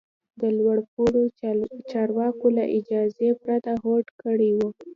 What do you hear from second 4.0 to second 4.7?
کړی و.